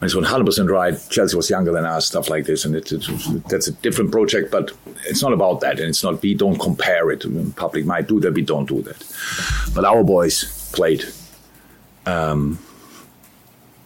and 0.00 0.10
it's 0.10 0.14
100% 0.14 0.68
right. 0.68 0.94
Chelsea 1.08 1.34
was 1.34 1.48
younger 1.48 1.72
than 1.72 1.86
us, 1.86 2.06
stuff 2.06 2.28
like 2.28 2.44
this, 2.44 2.66
and 2.66 2.76
it, 2.76 2.92
it, 2.92 3.06
that's 3.48 3.68
a 3.68 3.72
different 3.72 4.12
project. 4.12 4.50
But 4.50 4.72
it's 5.06 5.22
not 5.22 5.32
about 5.32 5.60
that, 5.60 5.80
and 5.80 5.88
it's 5.88 6.02
not. 6.02 6.20
We 6.20 6.34
don't 6.34 6.58
compare 6.58 7.10
it. 7.10 7.24
Public 7.56 7.86
might 7.86 8.06
do 8.06 8.20
that. 8.20 8.34
We 8.34 8.42
don't 8.42 8.68
do 8.68 8.82
that. 8.82 9.02
But 9.74 9.86
our 9.86 10.04
boys 10.04 10.70
played 10.74 11.04
um, 12.04 12.58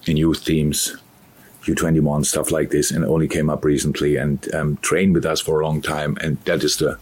in 0.07 0.17
youth 0.17 0.45
teams, 0.45 0.97
U21 1.65 2.27
stuff 2.27 2.51
like 2.51 2.71
this, 2.71 2.91
and 2.91 3.05
only 3.05 3.29
came 3.29 3.49
up 3.49 3.65
recently 3.65 4.17
and 4.17 4.53
um, 4.55 4.77
trained 4.79 5.15
with 5.15 5.25
us 5.25 5.41
for 5.41 5.61
a 5.61 5.65
long 5.65 5.81
time. 5.81 6.17
And 6.21 6.39
that 6.47 6.65
is 6.65 6.79
the 6.79 6.99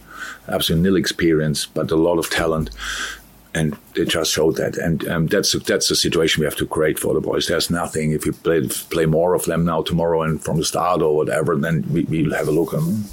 absolute 0.47 0.81
nil 0.81 0.95
experience, 0.95 1.65
but 1.65 1.89
a 1.89 1.95
lot 1.95 2.19
of 2.19 2.29
talent. 2.29 2.69
And 3.57 3.75
they 3.95 4.05
just 4.05 4.31
showed 4.31 4.55
that, 4.57 4.77
and 4.77 5.07
um, 5.07 5.27
that's 5.27 5.53
that's 5.53 5.87
the 5.89 5.95
situation 5.95 6.41
we 6.41 6.45
have 6.45 6.55
to 6.57 6.67
create 6.67 6.99
for 6.99 7.13
the 7.13 7.21
boys. 7.21 7.47
There's 7.47 7.69
nothing 7.71 8.11
if 8.11 8.25
you 8.25 8.33
play 8.33 8.67
play 8.89 9.05
more 9.05 9.33
of 9.33 9.45
them 9.45 9.65
now 9.65 9.81
tomorrow 9.81 10.21
and 10.21 10.43
from 10.43 10.57
the 10.57 10.65
start 10.65 11.01
or 11.01 11.15
whatever, 11.15 11.55
then 11.55 11.83
we, 11.91 12.03
we'll 12.03 12.37
have 12.37 12.47
a 12.47 12.51
look. 12.51 12.73
And, 12.73 13.05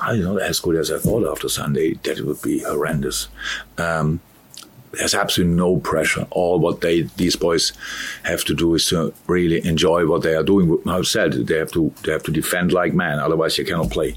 I 0.00 0.16
not 0.16 0.42
as 0.42 0.60
good 0.60 0.76
as 0.76 0.90
I 0.90 0.98
thought 0.98 1.30
after 1.30 1.48
Sunday. 1.48 1.94
That 2.02 2.20
would 2.20 2.42
be 2.42 2.60
horrendous. 2.60 3.28
Um, 3.78 4.20
there's 4.92 5.14
absolutely 5.14 5.54
no 5.56 5.78
pressure. 5.78 6.26
All 6.30 6.58
what 6.58 6.80
they 6.80 7.02
these 7.16 7.36
boys 7.36 7.72
have 8.24 8.44
to 8.44 8.54
do 8.54 8.74
is 8.74 8.86
to 8.88 9.12
really 9.26 9.64
enjoy 9.66 10.06
what 10.06 10.22
they 10.22 10.34
are 10.34 10.42
doing. 10.42 10.78
How 10.84 11.02
said 11.02 11.32
they 11.32 11.58
have 11.58 11.72
to 11.72 11.92
they 12.02 12.12
have 12.12 12.22
to 12.24 12.32
defend 12.32 12.72
like 12.72 12.94
men, 12.94 13.18
otherwise 13.18 13.58
you 13.58 13.64
cannot 13.64 13.90
play. 13.90 14.16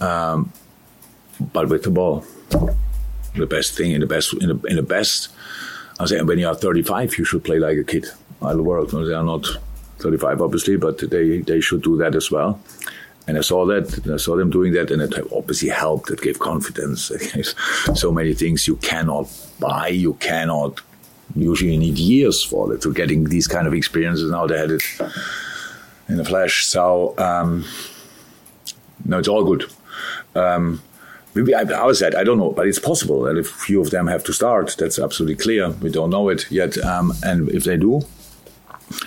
Um, 0.00 0.52
but 1.52 1.68
with 1.68 1.82
the 1.82 1.90
ball, 1.90 2.24
the 3.34 3.46
best 3.46 3.76
thing 3.76 3.92
in 3.92 4.00
the 4.00 4.06
best 4.06 4.32
in 4.34 4.48
the, 4.48 4.60
in 4.68 4.76
the 4.76 4.82
best. 4.82 5.28
I 6.00 6.06
say 6.06 6.20
when 6.22 6.38
you 6.38 6.48
are 6.48 6.54
35, 6.54 7.18
you 7.18 7.24
should 7.24 7.44
play 7.44 7.58
like 7.58 7.78
a 7.78 7.84
kid. 7.84 8.06
The 8.40 8.62
world, 8.62 8.90
they 8.90 9.14
are 9.14 9.24
not 9.24 9.46
35 10.00 10.42
obviously, 10.42 10.76
but 10.76 10.98
they 10.98 11.38
they 11.38 11.60
should 11.60 11.82
do 11.82 11.96
that 11.98 12.14
as 12.14 12.30
well. 12.30 12.60
And 13.26 13.38
I 13.38 13.40
saw 13.40 13.64
that, 13.66 14.06
I 14.12 14.18
saw 14.18 14.36
them 14.36 14.50
doing 14.50 14.74
that, 14.74 14.90
and 14.90 15.00
it 15.00 15.14
obviously 15.32 15.70
helped. 15.70 16.10
It 16.10 16.20
gave 16.20 16.38
confidence. 16.38 17.10
So 17.94 18.12
many 18.12 18.34
things 18.34 18.66
you 18.66 18.76
cannot 18.76 19.28
buy, 19.58 19.88
you 19.88 20.14
cannot. 20.14 20.80
Usually, 21.34 21.72
you 21.72 21.78
need 21.78 21.98
years 21.98 22.42
for 22.42 22.74
it 22.74 22.82
to 22.82 22.92
getting 22.92 23.24
these 23.24 23.46
kind 23.46 23.66
of 23.66 23.72
experiences. 23.72 24.30
Now 24.30 24.46
they 24.46 24.58
had 24.58 24.70
it 24.70 24.82
in 26.08 26.16
the 26.16 26.24
flesh. 26.24 26.66
So, 26.66 27.14
um, 27.16 27.64
no, 29.06 29.18
it's 29.18 29.28
all 29.28 29.44
good. 29.44 29.64
Um, 30.34 30.82
maybe 31.34 31.54
I, 31.54 31.84
was 31.84 31.98
said 31.98 32.14
I 32.14 32.24
don't 32.24 32.38
know, 32.38 32.52
but 32.52 32.66
it's 32.66 32.78
possible 32.78 33.22
that 33.22 33.36
if 33.36 33.48
few 33.48 33.80
of 33.80 33.90
them 33.90 34.06
have 34.06 34.24
to 34.24 34.32
start, 34.32 34.76
that's 34.78 34.98
absolutely 34.98 35.36
clear. 35.36 35.70
We 35.70 35.90
don't 35.90 36.10
know 36.10 36.28
it 36.28 36.50
yet, 36.50 36.78
um, 36.78 37.12
and 37.22 37.48
if 37.50 37.64
they 37.64 37.76
do, 37.76 38.02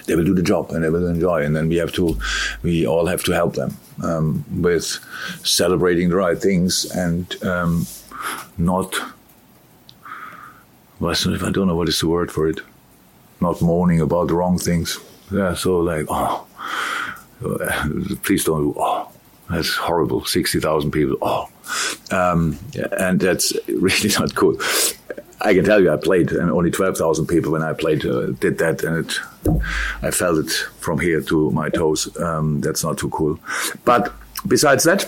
they 0.06 0.16
will 0.16 0.26
do 0.26 0.34
the 0.34 0.42
job 0.42 0.72
and 0.72 0.84
they 0.84 0.90
will 0.90 1.08
enjoy. 1.08 1.44
And 1.44 1.56
then 1.56 1.70
we 1.70 1.78
have 1.78 1.92
to, 1.94 2.18
we 2.64 2.86
all 2.86 3.06
have 3.06 3.24
to 3.26 3.32
help 3.32 3.56
them 3.56 3.78
um, 4.04 4.44
with 4.62 5.00
celebrating 5.44 6.10
the 6.10 6.16
right 6.16 6.38
things 6.38 6.86
and 6.92 7.44
um, 7.44 7.86
not. 8.58 8.96
Well, 11.00 11.12
I 11.12 11.52
don't 11.52 11.68
know 11.68 11.76
what 11.76 11.90
is 11.90 12.00
the 12.00 12.08
word 12.08 12.32
for 12.32 12.48
it. 12.48 12.60
Not 13.40 13.62
moaning 13.62 14.02
about 14.02 14.30
the 14.30 14.34
wrong 14.34 14.58
things. 14.58 15.00
Yeah, 15.32 15.54
so 15.54 15.80
like, 15.80 16.08
oh, 16.10 16.48
please 18.24 18.46
don't. 18.46 18.76
Oh, 18.76 19.12
that's 19.48 19.76
horrible. 19.76 20.26
Sixty 20.26 20.60
thousand 20.60 20.90
people. 20.92 21.18
Oh, 21.22 21.50
um, 22.12 22.58
and 22.98 23.20
that's 23.20 23.54
really 23.68 24.10
not 24.20 24.36
cool. 24.36 24.58
I 25.42 25.54
can 25.54 25.66
tell 25.66 25.82
you, 25.82 25.92
I 25.92 25.98
played, 25.98 26.32
and 26.32 26.50
only 26.50 26.72
12,000 26.72 27.28
people 27.28 27.52
when 27.52 27.62
I 27.62 27.74
played 27.74 28.06
uh, 28.06 28.28
did 28.32 28.58
that, 28.58 28.84
and 28.84 29.06
it, 29.06 29.20
I 30.02 30.10
felt 30.10 30.40
it 30.40 30.52
from 30.80 31.00
here 31.00 31.22
to 31.22 31.52
my 31.52 31.70
toes. 31.70 32.16
Um, 32.20 32.62
that's 32.62 32.84
not 32.84 32.98
too 32.98 33.10
cool. 33.10 33.40
But 33.86 34.14
besides 34.48 34.84
that, 34.86 35.08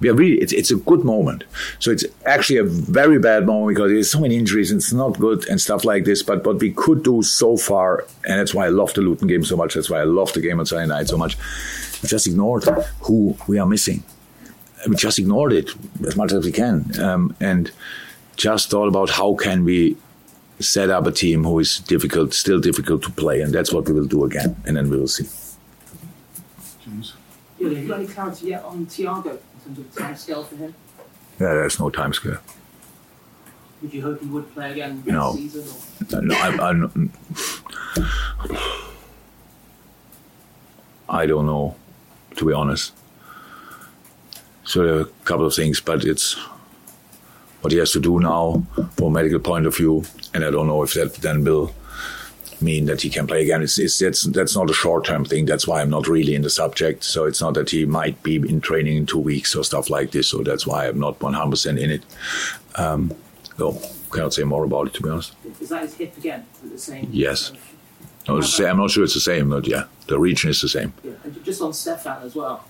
we 0.00 0.08
are 0.08 0.14
really, 0.14 0.40
it's, 0.40 0.52
it's 0.52 0.70
a 0.70 0.76
good 0.76 1.04
moment. 1.04 1.44
So 1.78 1.90
it's 1.90 2.04
actually 2.26 2.58
a 2.58 2.64
very 2.64 3.18
bad 3.18 3.46
moment 3.46 3.76
because 3.76 3.90
there's 3.90 4.10
so 4.10 4.20
many 4.20 4.36
injuries 4.36 4.70
and 4.70 4.78
it's 4.78 4.92
not 4.92 5.18
good 5.18 5.48
and 5.48 5.60
stuff 5.60 5.84
like 5.84 6.04
this. 6.04 6.22
But 6.22 6.44
what 6.46 6.60
we 6.60 6.72
could 6.72 7.02
do 7.02 7.22
so 7.22 7.56
far, 7.56 8.04
and 8.24 8.38
that's 8.38 8.54
why 8.54 8.66
I 8.66 8.70
love 8.70 8.94
the 8.94 9.00
Luton 9.00 9.28
game 9.28 9.44
so 9.44 9.56
much, 9.56 9.74
that's 9.74 9.90
why 9.90 10.00
I 10.00 10.04
love 10.04 10.32
the 10.32 10.40
game 10.40 10.60
on 10.60 10.66
Sunday 10.66 10.86
night 10.86 11.08
so 11.08 11.16
much, 11.16 11.36
just 12.02 12.26
ignored 12.26 12.64
who 13.00 13.36
we 13.48 13.58
are 13.58 13.66
missing. 13.66 14.02
We 14.88 14.96
just 14.96 15.18
ignored 15.18 15.52
it 15.52 15.70
as 16.06 16.16
much 16.16 16.32
as 16.32 16.44
we 16.44 16.52
can. 16.52 16.98
Um, 17.00 17.34
and 17.40 17.70
just 18.36 18.70
thought 18.70 18.88
about 18.88 19.10
how 19.10 19.34
can 19.34 19.64
we 19.64 19.96
set 20.60 20.90
up 20.90 21.06
a 21.06 21.12
team 21.12 21.44
who 21.44 21.58
is 21.58 21.78
difficult, 21.80 22.34
still 22.34 22.60
difficult 22.60 23.02
to 23.02 23.10
play, 23.10 23.40
and 23.40 23.52
that's 23.52 23.72
what 23.72 23.86
we 23.88 23.92
will 23.94 24.06
do 24.06 24.24
again, 24.24 24.56
and 24.66 24.76
then 24.76 24.90
we 24.90 24.96
will 24.98 25.08
see. 25.08 25.26
James. 26.84 27.14
Yeah, 27.58 27.68
have 27.68 27.78
you 27.78 27.88
got 27.88 27.98
any 28.00 28.08
clarity 28.08 28.46
yet 28.48 28.62
on 28.64 28.86
Thiago 28.86 29.30
in 29.66 29.74
terms 29.74 29.78
of 29.78 29.94
time 29.96 30.16
scale 30.16 30.44
for 30.44 30.56
him? 30.56 30.74
Yeah, 31.40 31.54
there's 31.54 31.80
no 31.80 31.90
time 31.90 32.12
scale. 32.12 32.38
Would 33.82 33.92
you 33.94 34.02
hope 34.02 34.20
he 34.20 34.26
would 34.26 34.52
play 34.54 34.72
again 34.72 34.96
next 34.98 35.08
No. 35.08 35.34
season? 35.34 35.64
Or? 36.12 36.22
No, 36.22 36.34
I'm, 36.36 36.60
I'm, 36.60 37.12
I 41.08 41.26
don't 41.26 41.46
know, 41.46 41.74
to 42.36 42.44
be 42.44 42.52
honest. 42.52 42.92
So 44.64 44.84
there 44.84 44.94
are 44.96 45.00
a 45.02 45.24
couple 45.24 45.46
of 45.46 45.54
things, 45.54 45.80
but 45.80 46.04
it's 46.04 46.34
what 47.60 47.72
he 47.72 47.78
has 47.78 47.92
to 47.92 48.00
do 48.00 48.20
now 48.20 48.62
from 48.96 49.06
a 49.06 49.10
medical 49.10 49.38
point 49.38 49.66
of 49.66 49.76
view, 49.76 50.04
and 50.32 50.44
I 50.44 50.50
don't 50.50 50.66
know 50.66 50.82
if 50.82 50.94
that 50.94 51.14
then 51.16 51.44
will 51.44 51.74
mean 52.60 52.86
that 52.86 53.02
he 53.02 53.10
can 53.10 53.26
play 53.26 53.42
again. 53.42 53.62
It's, 53.62 53.78
it's 53.78 53.98
that's 53.98 54.22
that's 54.22 54.56
not 54.56 54.70
a 54.70 54.74
short 54.74 55.04
term 55.04 55.24
thing. 55.24 55.44
That's 55.46 55.66
why 55.66 55.80
I'm 55.80 55.90
not 55.90 56.08
really 56.08 56.34
in 56.34 56.42
the 56.42 56.50
subject. 56.50 57.04
So 57.04 57.24
it's 57.24 57.40
not 57.40 57.54
that 57.54 57.70
he 57.70 57.84
might 57.84 58.22
be 58.22 58.36
in 58.36 58.60
training 58.60 58.96
in 58.96 59.06
two 59.06 59.18
weeks 59.18 59.54
or 59.54 59.64
stuff 59.64 59.90
like 59.90 60.12
this. 60.12 60.28
So 60.28 60.42
that's 60.42 60.66
why 60.66 60.86
I'm 60.86 61.00
not 61.00 61.20
100 61.20 61.50
percent 61.50 61.78
in 61.78 61.90
it. 61.90 62.04
Um, 62.76 63.14
so 63.56 63.78
cannot 64.14 64.32
say 64.32 64.44
more 64.44 64.64
about 64.64 64.86
it 64.86 64.94
to 64.94 65.02
be 65.02 65.10
honest. 65.10 65.34
Is 65.60 65.68
that 65.68 65.82
his 65.82 65.94
hip 65.94 66.16
again? 66.16 66.46
Is 66.56 66.64
it 66.64 66.72
the 66.72 66.78
same? 66.78 67.08
Yes. 67.10 67.52
No, 68.28 68.38
it's 68.38 68.46
the 68.46 68.62
same. 68.62 68.68
I'm 68.68 68.78
not 68.78 68.90
sure 68.90 69.04
it's 69.04 69.14
the 69.14 69.20
same, 69.20 69.50
but 69.50 69.66
yeah, 69.66 69.84
the 70.06 70.18
region 70.18 70.50
is 70.50 70.60
the 70.60 70.68
same. 70.68 70.92
Yeah. 71.02 71.12
And 71.24 71.44
just 71.44 71.60
on 71.62 71.72
Stefan 71.72 72.22
as 72.22 72.34
well. 72.34 72.64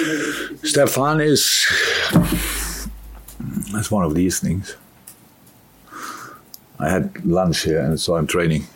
You 0.00 0.06
know, 0.06 0.12
is- 0.12 0.50
is 0.50 0.60
he- 0.62 0.68
Stefan 0.68 1.20
is 1.20 1.66
that's 3.72 3.90
one 3.90 4.04
of 4.04 4.14
these 4.14 4.40
things. 4.40 4.76
I 6.78 6.88
had 6.88 7.24
lunch 7.26 7.62
here 7.64 7.80
and 7.80 7.98
saw 8.00 8.16
him 8.16 8.26
training. 8.26 8.66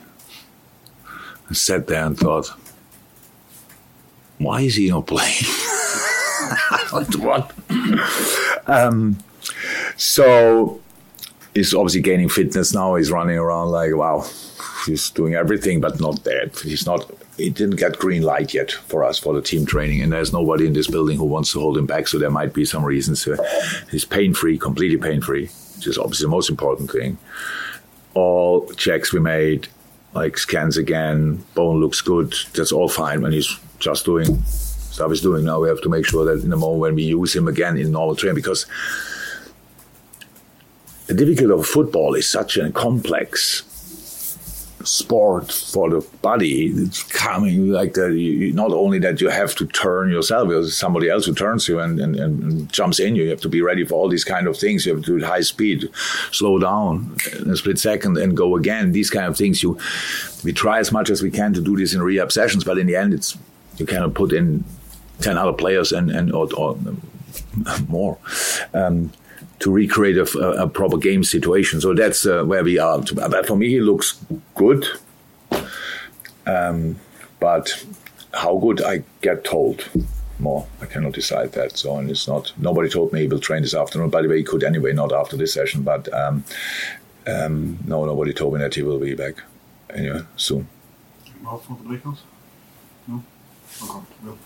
I 1.50 1.54
sat 1.54 1.86
there 1.86 2.04
and 2.04 2.18
thought, 2.18 2.48
why 4.38 4.60
is 4.62 4.76
he 4.76 4.88
not 4.90 5.06
playing? 5.06 5.44
What? 7.18 7.52
um, 8.68 9.16
so 9.96 10.80
he's 11.54 11.74
obviously 11.74 12.02
gaining 12.02 12.28
fitness 12.28 12.72
now. 12.74 12.94
He's 12.94 13.10
running 13.10 13.36
around 13.38 13.68
like 13.70 13.94
wow, 13.96 14.24
he's 14.86 15.10
doing 15.10 15.34
everything, 15.34 15.80
but 15.80 16.00
not 16.00 16.24
that. 16.24 16.60
He's 16.60 16.86
not. 16.86 17.10
He 17.36 17.50
didn't 17.50 17.76
get 17.76 17.98
green 17.98 18.22
light 18.22 18.54
yet 18.54 18.70
for 18.70 19.04
us 19.04 19.18
for 19.18 19.34
the 19.34 19.42
team 19.42 19.66
training, 19.66 20.02
and 20.02 20.12
there's 20.12 20.32
nobody 20.32 20.66
in 20.66 20.72
this 20.72 20.88
building 20.88 21.18
who 21.18 21.24
wants 21.24 21.52
to 21.52 21.60
hold 21.60 21.76
him 21.76 21.86
back. 21.86 22.06
So 22.06 22.18
there 22.18 22.30
might 22.30 22.54
be 22.54 22.64
some 22.64 22.84
reasons. 22.84 23.26
Uh, 23.26 23.36
he's 23.90 24.04
pain 24.04 24.34
free, 24.34 24.58
completely 24.58 24.98
pain 24.98 25.20
free, 25.20 25.48
which 25.76 25.86
is 25.86 25.98
obviously 25.98 26.24
the 26.24 26.30
most 26.30 26.50
important 26.50 26.90
thing. 26.90 27.18
All 28.14 28.66
checks 28.74 29.12
we 29.12 29.20
made, 29.20 29.68
like 30.14 30.38
scans 30.38 30.76
again, 30.76 31.44
bone 31.54 31.80
looks 31.80 32.00
good. 32.00 32.34
That's 32.54 32.72
all 32.72 32.88
fine 32.88 33.22
when 33.22 33.32
he's 33.32 33.58
just 33.80 34.04
doing 34.04 34.42
stuff 34.44 35.10
he's 35.10 35.20
doing. 35.20 35.44
Now 35.44 35.60
we 35.60 35.68
have 35.68 35.82
to 35.82 35.88
make 35.88 36.06
sure 36.06 36.24
that 36.24 36.44
in 36.44 36.50
the 36.50 36.56
moment 36.56 36.80
when 36.80 36.94
we 36.94 37.02
use 37.02 37.34
him 37.34 37.48
again 37.48 37.76
in 37.76 37.90
normal 37.90 38.14
training, 38.14 38.36
because 38.36 38.66
the 41.06 41.14
difficulty 41.14 41.52
of 41.52 41.66
football 41.66 42.14
is 42.14 42.30
such 42.30 42.56
a 42.56 42.70
complex 42.70 43.62
sport 44.84 45.52
for 45.52 45.90
the 45.90 46.06
body. 46.22 46.66
It's 46.66 47.02
coming 47.02 47.70
like 47.70 47.94
that. 47.94 48.10
Not 48.54 48.72
only 48.72 48.98
that 49.00 49.20
you 49.20 49.28
have 49.28 49.54
to 49.56 49.66
turn 49.66 50.10
yourself, 50.10 50.48
there's 50.48 50.76
somebody 50.76 51.08
else 51.08 51.26
who 51.26 51.34
turns 51.34 51.68
you 51.68 51.80
and, 51.80 51.98
and, 52.00 52.16
and 52.16 52.72
jumps 52.72 53.00
in 53.00 53.16
you. 53.16 53.24
You 53.24 53.30
have 53.30 53.40
to 53.42 53.48
be 53.48 53.62
ready 53.62 53.84
for 53.84 53.94
all 53.94 54.08
these 54.08 54.24
kind 54.24 54.46
of 54.46 54.56
things. 54.56 54.86
You 54.86 54.94
have 54.94 55.04
to 55.04 55.18
do 55.18 55.24
it 55.24 55.28
high 55.28 55.40
speed, 55.40 55.88
slow 56.30 56.58
down 56.58 57.16
in 57.38 57.50
a 57.50 57.56
split 57.56 57.78
second 57.78 58.18
and 58.18 58.36
go 58.36 58.56
again. 58.56 58.92
These 58.92 59.10
kind 59.10 59.26
of 59.26 59.36
things. 59.36 59.62
You 59.62 59.78
we 60.44 60.52
try 60.52 60.78
as 60.78 60.92
much 60.92 61.10
as 61.10 61.22
we 61.22 61.30
can 61.30 61.54
to 61.54 61.60
do 61.60 61.76
this 61.76 61.94
in 61.94 62.02
rehab 62.02 62.30
sessions, 62.30 62.64
but 62.64 62.78
in 62.78 62.86
the 62.86 62.96
end, 62.96 63.14
it's 63.14 63.36
you 63.78 63.86
cannot 63.86 64.14
put 64.14 64.32
in 64.32 64.64
ten 65.20 65.38
other 65.38 65.52
players 65.52 65.92
and 65.92 66.10
and 66.10 66.32
or, 66.32 66.48
or 66.54 66.76
more. 67.88 68.18
Um, 68.72 69.10
to 69.60 69.70
recreate 69.70 70.16
a, 70.16 70.38
a 70.62 70.68
proper 70.68 70.98
game 70.98 71.24
situation. 71.24 71.80
So 71.80 71.94
that's 71.94 72.26
uh, 72.26 72.44
where 72.44 72.64
we 72.64 72.78
are. 72.78 73.00
But 73.00 73.46
for 73.46 73.56
me, 73.56 73.76
it 73.76 73.82
looks 73.82 74.20
good. 74.54 74.86
Um, 76.46 76.96
but 77.40 77.84
how 78.32 78.58
good 78.58 78.82
I 78.82 79.02
get 79.22 79.44
told 79.44 79.88
more, 80.38 80.66
I 80.80 80.86
cannot 80.86 81.12
decide 81.12 81.52
that. 81.52 81.76
So 81.76 81.96
and 81.96 82.10
it's 82.10 82.26
not. 82.26 82.52
Nobody 82.56 82.88
told 82.88 83.12
me 83.12 83.20
he 83.20 83.28
will 83.28 83.40
train 83.40 83.62
this 83.62 83.74
afternoon. 83.74 84.10
By 84.10 84.22
the 84.22 84.28
way, 84.28 84.38
he 84.38 84.44
could 84.44 84.64
anyway, 84.64 84.92
not 84.92 85.12
after 85.12 85.36
this 85.36 85.52
session. 85.52 85.82
But 85.82 86.12
um, 86.12 86.44
um, 87.26 87.78
no, 87.86 88.04
nobody 88.04 88.32
told 88.32 88.54
me 88.54 88.60
that 88.60 88.74
he 88.74 88.82
will 88.82 88.98
be 88.98 89.14
back 89.14 89.42
anyway 89.90 90.22
soon. 90.36 90.68
Well, 91.42 91.58
for 91.58 91.78
the 91.82 91.88
Lakers? 91.90 92.22
No? 93.06 93.22
Okay. 93.82 94.38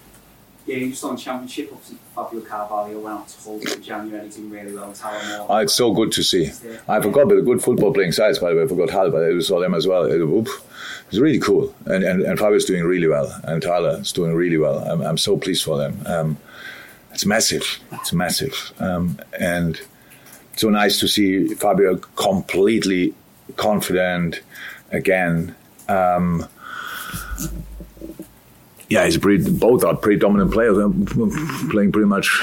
Yeah, 0.69 0.77
you 0.77 0.91
just 0.91 1.03
on 1.03 1.17
championship. 1.17 1.71
Obviously, 1.73 1.97
Fabio 2.15 2.41
Carvalho 2.43 2.99
went 3.01 3.21
out 3.21 3.29
to 3.29 3.41
Hull 3.41 3.59
in 3.59 3.83
January. 3.83 4.27
He's 4.27 4.37
doing 4.37 4.51
really 4.51 4.75
well. 4.75 4.93
Tyler 4.93 5.39
Morton. 5.39 5.47
Oh, 5.49 5.57
it's 5.57 5.73
so 5.73 5.95
good 5.95 6.13
to 6.13 6.23
see. 6.23 6.51
I 6.87 7.01
forgot 7.01 7.23
about 7.23 7.37
the 7.37 7.43
good 7.43 7.63
football 7.63 7.95
playing 7.95 8.13
sides, 8.13 8.39
by 8.39 8.51
the 8.51 8.57
way. 8.57 8.65
I 8.65 8.67
forgot 8.67 8.91
Hull, 8.91 9.11
but 9.11 9.25
I 9.25 9.39
saw 9.39 9.61
them 9.61 9.73
as 9.73 9.87
well. 9.87 10.05
It's 10.05 11.19
really 11.19 11.39
cool. 11.39 11.75
And, 11.87 12.05
and, 12.05 12.21
and 12.21 12.39
Fabio's 12.39 12.67
doing 12.67 12.85
really 12.85 13.09
well. 13.09 13.35
And 13.45 13.63
Tyler 13.63 13.99
is 14.01 14.13
doing 14.13 14.35
really 14.35 14.59
well. 14.59 14.81
I'm, 14.81 15.01
I'm 15.01 15.17
so 15.17 15.39
pleased 15.39 15.65
for 15.65 15.79
them. 15.79 16.03
Um, 16.05 16.37
it's 17.13 17.25
massive. 17.25 17.81
It's 17.93 18.13
massive. 18.13 18.73
Um, 18.79 19.19
and 19.41 19.81
so 20.55 20.69
nice 20.69 21.01
to 21.01 21.09
see 21.09 21.55
Fabio 21.55 21.97
completely 21.97 23.15
confident 23.57 24.43
again. 24.93 25.55
Um, 25.89 26.47
yeah, 28.88 29.05
he's 29.05 29.18
pretty, 29.18 29.51
both 29.51 29.85
are 29.85 29.96
pretty 29.96 30.18
dominant 30.18 30.53
players, 30.53 30.79
um, 30.79 31.07
playing 31.70 31.92
pretty 31.92 32.07
much 32.07 32.42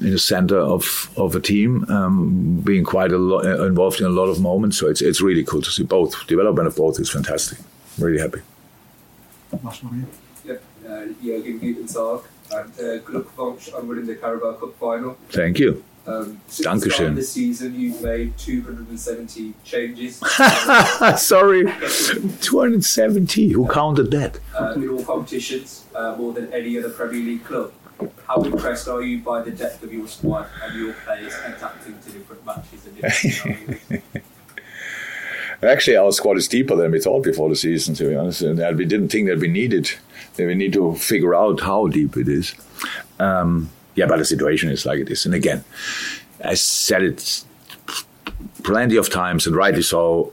in 0.00 0.10
the 0.10 0.18
center 0.18 0.58
of, 0.58 1.10
of 1.16 1.34
a 1.34 1.40
team, 1.40 1.84
um, 1.90 2.60
being 2.60 2.84
quite 2.84 3.12
a 3.12 3.18
lot 3.18 3.44
involved 3.66 4.00
in 4.00 4.06
a 4.06 4.10
lot 4.10 4.28
of 4.28 4.40
moments. 4.40 4.78
So 4.78 4.88
it's 4.88 5.00
it's 5.00 5.20
really 5.20 5.44
cool 5.44 5.62
to 5.62 5.70
see 5.70 5.84
both. 5.84 6.26
Development 6.26 6.68
of 6.68 6.76
both 6.76 7.00
is 7.00 7.10
fantastic. 7.10 7.58
I'm 7.58 8.04
Really 8.04 8.20
happy. 8.20 8.40
Last 9.62 9.84
one 9.84 10.06
here. 10.44 10.54
Yep, 10.54 10.62
uh, 10.86 11.12
Jürgen 11.22 11.60
guten 11.60 11.86
and 12.52 12.70
uh, 12.78 13.02
Glückwunsch 13.04 13.74
on 13.74 13.88
winning 13.88 14.06
the 14.06 14.14
Carabao 14.14 14.52
Cup 14.54 14.78
final. 14.78 15.16
Thank 15.30 15.58
you. 15.58 15.82
Um, 16.06 16.40
the 16.56 16.62
Dankeschön. 16.62 17.20
season, 17.22 17.74
you've 17.78 18.00
made 18.00 18.38
270 18.38 19.54
changes 19.64 20.18
Sorry, 21.16 21.64
270. 22.42 23.48
Who 23.52 23.66
counted 23.68 24.10
that? 24.12 24.38
uh, 24.54 24.74
in 24.76 24.88
all 24.88 25.02
competitions, 25.04 25.84
uh, 25.94 26.14
more 26.16 26.32
than 26.32 26.52
any 26.52 26.78
other 26.78 26.90
Premier 26.90 27.22
League 27.22 27.44
club. 27.44 27.72
How 28.26 28.40
impressed 28.42 28.88
are 28.88 29.02
you 29.02 29.18
by 29.18 29.42
the 29.42 29.50
depth 29.50 29.82
of 29.82 29.92
your 29.92 30.06
squad 30.06 30.46
and 30.62 30.78
your 30.78 30.92
players 31.04 31.34
adapting 31.44 31.98
to 31.98 32.10
different 32.10 32.44
matches 32.46 32.86
and 32.86 32.96
different? 33.00 34.04
Actually, 35.62 35.96
our 35.96 36.12
squad 36.12 36.36
is 36.36 36.46
deeper 36.48 36.76
than 36.76 36.90
we 36.92 37.00
thought 37.00 37.24
before 37.24 37.48
the 37.48 37.56
season, 37.56 37.94
to 37.94 38.08
be 38.08 38.14
honest. 38.14 38.42
And 38.42 38.58
we 38.76 38.84
didn't 38.84 39.08
think 39.08 39.26
that 39.28 39.38
we 39.38 39.48
needed. 39.48 39.90
That 40.36 40.46
we 40.46 40.54
need 40.54 40.74
to 40.74 40.94
figure 40.96 41.34
out 41.34 41.60
how 41.60 41.86
deep 41.88 42.16
it 42.18 42.28
is. 42.28 42.54
Um, 43.18 43.70
yeah, 43.96 44.06
but 44.06 44.18
the 44.18 44.24
situation 44.24 44.70
is 44.70 44.86
like 44.86 45.00
it 45.00 45.10
is. 45.10 45.26
And 45.26 45.34
again, 45.34 45.64
I 46.44 46.54
said 46.54 47.02
it 47.02 47.44
plenty 48.62 48.96
of 48.96 49.10
times, 49.10 49.46
and 49.46 49.56
rightly 49.56 49.82
so. 49.82 50.32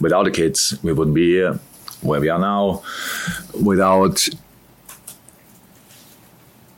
Without 0.00 0.24
the 0.24 0.30
kids, 0.30 0.78
we 0.82 0.92
wouldn't 0.92 1.14
be 1.14 1.32
here 1.32 1.58
where 2.02 2.20
we 2.20 2.28
are 2.28 2.38
now. 2.38 2.82
Without 3.60 4.28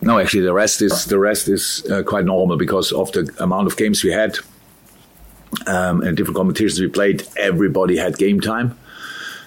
no, 0.03 0.19
actually, 0.19 0.43
the 0.43 0.53
rest 0.55 0.81
is 0.81 1.05
the 1.07 1.19
rest 1.19 1.49
is 1.49 1.85
uh, 1.91 2.03
quite 2.03 2.25
normal 2.25 2.57
because 2.57 2.93
of 2.93 3.13
the 3.13 3.31
amount 3.39 3.67
of 3.67 3.77
games 3.77 4.03
we 4.03 4.11
had 4.11 4.39
um, 5.67 6.03
and 6.03 6.17
different 6.17 6.37
competitions 6.37 6.81
we 6.81 6.89
played. 6.89 7.27
Everybody 7.37 7.97
had 7.97 8.17
game 8.17 8.41
time. 8.41 8.79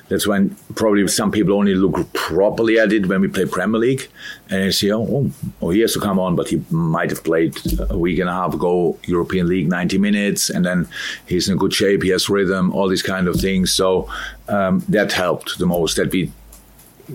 That's 0.09 0.27
when 0.27 0.55
probably 0.75 1.07
some 1.07 1.31
people 1.31 1.55
only 1.55 1.75
look 1.75 2.11
properly 2.13 2.77
at 2.77 2.91
it 2.91 3.07
when 3.07 3.21
we 3.21 3.27
play 3.27 3.45
Premier 3.45 3.79
League, 3.79 4.09
and 4.49 4.63
they 4.63 4.71
see, 4.71 4.91
oh, 4.91 5.01
oh, 5.01 5.31
oh, 5.61 5.69
he 5.69 5.79
has 5.79 5.93
to 5.93 5.99
come 5.99 6.19
on, 6.19 6.35
but 6.35 6.49
he 6.49 6.63
might 6.69 7.09
have 7.09 7.23
played 7.23 7.57
a 7.89 7.97
week 7.97 8.19
and 8.19 8.29
a 8.29 8.33
half 8.33 8.53
ago 8.53 8.99
European 9.05 9.47
League 9.47 9.69
90 9.69 9.97
minutes, 9.97 10.49
and 10.49 10.65
then 10.65 10.87
he's 11.25 11.47
in 11.47 11.57
good 11.57 11.73
shape, 11.73 12.03
he 12.03 12.09
has 12.09 12.29
rhythm, 12.29 12.73
all 12.73 12.89
these 12.89 13.01
kind 13.01 13.27
of 13.27 13.39
things. 13.39 13.71
So 13.71 14.09
um, 14.49 14.83
that 14.89 15.13
helped 15.13 15.57
the 15.57 15.65
most 15.65 15.95
that 15.95 16.11
we 16.11 16.31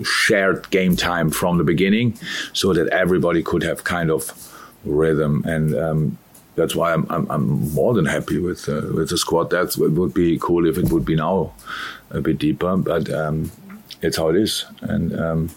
shared 0.03 0.69
game 0.71 0.95
time 0.95 1.29
from 1.29 1.57
the 1.57 1.63
beginning, 1.63 2.17
so 2.53 2.73
that 2.73 2.87
everybody 2.89 3.43
could 3.43 3.63
have 3.63 3.83
kind 3.83 4.09
of 4.09 4.31
rhythm 4.83 5.43
and. 5.45 5.75
Um, 5.75 6.17
that's 6.59 6.75
why 6.75 6.93
I'm, 6.93 7.05
I'm, 7.09 7.25
I'm 7.31 7.73
more 7.73 7.93
than 7.93 8.05
happy 8.05 8.37
with 8.37 8.67
uh, 8.67 8.81
with 8.93 9.09
the 9.09 9.17
squad. 9.17 9.49
That 9.49 9.75
would 9.77 10.13
be 10.13 10.37
cool 10.39 10.67
if 10.67 10.77
it 10.77 10.91
would 10.91 11.05
be 11.05 11.15
now 11.15 11.53
a 12.11 12.21
bit 12.21 12.37
deeper, 12.37 12.75
but 12.77 13.09
um, 13.11 13.51
it's 14.01 14.17
how 14.17 14.29
it 14.29 14.35
is, 14.35 14.65
and 14.81 15.19
um, 15.19 15.49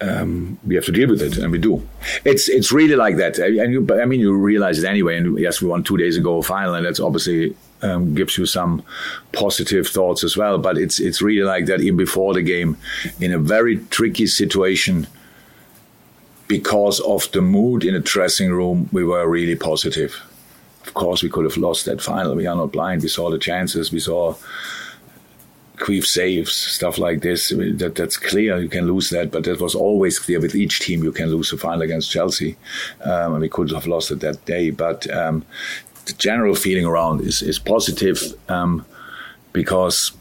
um, 0.00 0.58
we 0.66 0.74
have 0.74 0.84
to 0.84 0.92
deal 0.92 1.08
with 1.08 1.22
it, 1.22 1.38
and 1.38 1.50
we 1.50 1.58
do. 1.58 1.86
It's 2.24 2.48
it's 2.48 2.70
really 2.70 2.96
like 2.96 3.16
that, 3.16 3.38
and 3.38 3.72
you, 3.72 3.88
I 4.00 4.04
mean 4.04 4.20
you 4.20 4.32
realize 4.36 4.82
it 4.82 4.88
anyway. 4.88 5.16
And 5.16 5.38
yes, 5.38 5.60
we 5.62 5.68
won 5.68 5.82
two 5.82 5.96
days 5.96 6.16
ago 6.16 6.38
a 6.38 6.42
final, 6.42 6.74
and 6.74 6.86
that's 6.86 7.00
obviously 7.00 7.56
um, 7.82 8.14
gives 8.14 8.36
you 8.38 8.46
some 8.46 8.82
positive 9.32 9.88
thoughts 9.88 10.22
as 10.24 10.36
well. 10.36 10.58
But 10.58 10.78
it's 10.78 11.00
it's 11.00 11.22
really 11.22 11.42
like 11.42 11.66
that 11.66 11.80
even 11.80 11.96
before 11.96 12.34
the 12.34 12.42
game, 12.42 12.76
in 13.20 13.32
a 13.32 13.38
very 13.38 13.78
tricky 13.86 14.26
situation 14.26 15.06
because 16.48 16.98
of 17.00 17.30
the 17.32 17.42
mood 17.42 17.84
in 17.84 17.94
the 17.94 18.00
dressing 18.00 18.50
room, 18.50 18.88
we 18.90 19.04
were 19.04 19.28
really 19.28 19.54
positive. 19.54 20.20
Of 20.86 20.94
course, 20.94 21.22
we 21.22 21.28
could 21.28 21.44
have 21.44 21.58
lost 21.58 21.84
that 21.84 22.00
final. 22.00 22.34
We 22.34 22.46
are 22.46 22.56
not 22.56 22.72
blind. 22.72 23.02
We 23.02 23.08
saw 23.08 23.30
the 23.30 23.38
chances. 23.38 23.92
We 23.92 24.00
saw 24.00 24.34
Queef 25.76 26.04
saves, 26.06 26.52
stuff 26.52 26.98
like 26.98 27.20
this. 27.20 27.50
That 27.50 27.94
that's 27.94 28.16
clear. 28.16 28.58
You 28.58 28.68
can 28.68 28.86
lose 28.86 29.10
that, 29.10 29.30
but 29.30 29.44
that 29.44 29.60
was 29.60 29.74
always 29.74 30.18
clear 30.18 30.40
with 30.40 30.54
each 30.54 30.80
team. 30.80 31.04
You 31.04 31.12
can 31.12 31.30
lose 31.30 31.50
the 31.50 31.58
final 31.58 31.82
against 31.82 32.10
Chelsea, 32.10 32.56
um, 33.04 33.34
and 33.34 33.40
we 33.40 33.48
could 33.48 33.70
have 33.70 33.86
lost 33.86 34.10
it 34.10 34.20
that 34.20 34.44
day. 34.44 34.70
But 34.70 35.08
um, 35.14 35.44
the 36.06 36.14
general 36.14 36.54
feeling 36.54 36.86
around 36.86 37.20
is 37.20 37.42
is 37.42 37.58
positive 37.58 38.34
um, 38.48 38.84
because 39.52 40.12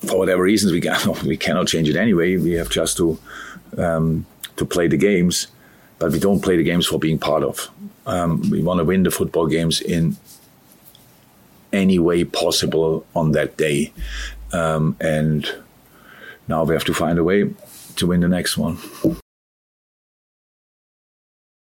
for 0.00 0.18
whatever 0.18 0.42
reasons 0.42 0.72
we 0.72 0.80
can, 0.88 0.98
we 1.24 1.36
cannot 1.36 1.68
change 1.68 1.88
it 1.88 1.96
anyway. 1.96 2.36
We 2.36 2.52
have 2.52 2.70
just 2.70 2.96
to 2.96 3.18
um, 3.78 4.26
to 4.56 4.64
play 4.64 4.88
the 4.88 4.96
games, 4.96 5.48
but 5.98 6.12
we 6.12 6.18
don't 6.18 6.40
play 6.40 6.56
the 6.56 6.62
games 6.62 6.86
for 6.86 6.98
being 6.98 7.18
part 7.18 7.42
of. 7.42 7.70
Um, 8.06 8.48
we 8.50 8.62
want 8.62 8.78
to 8.78 8.84
win 8.84 9.02
the 9.02 9.10
football 9.10 9.46
games 9.46 9.80
in 9.80 10.16
any 11.72 11.98
way 11.98 12.24
possible 12.24 13.04
on 13.14 13.32
that 13.32 13.56
day. 13.56 13.92
Um, 14.52 14.96
and 15.00 15.48
now 16.46 16.64
we 16.64 16.74
have 16.74 16.84
to 16.84 16.94
find 16.94 17.18
a 17.18 17.24
way 17.24 17.50
to 17.96 18.06
win 18.06 18.20
the 18.20 18.28
next 18.28 18.56
one. 18.56 18.78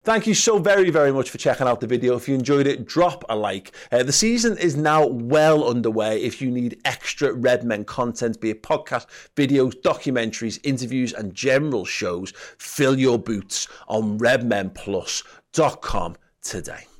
Thank 0.03 0.25
you 0.25 0.33
so 0.33 0.57
very, 0.57 0.89
very 0.89 1.11
much 1.11 1.29
for 1.29 1.37
checking 1.37 1.67
out 1.67 1.79
the 1.79 1.85
video. 1.85 2.15
If 2.15 2.27
you 2.27 2.33
enjoyed 2.33 2.65
it, 2.65 2.87
drop 2.87 3.23
a 3.29 3.35
like. 3.35 3.71
Uh, 3.91 4.01
the 4.01 4.11
season 4.11 4.57
is 4.57 4.75
now 4.75 5.05
well 5.05 5.69
underway. 5.69 6.23
If 6.23 6.41
you 6.41 6.49
need 6.49 6.81
extra 6.85 7.33
Redmen 7.33 7.85
content, 7.85 8.41
be 8.41 8.49
it 8.49 8.63
podcast, 8.63 9.05
videos, 9.35 9.79
documentaries, 9.83 10.59
interviews, 10.63 11.13
and 11.13 11.35
general 11.35 11.85
shows, 11.85 12.33
fill 12.57 12.97
your 12.97 13.19
boots 13.19 13.67
on 13.87 14.17
redmenplus.com 14.17 16.15
today. 16.41 16.90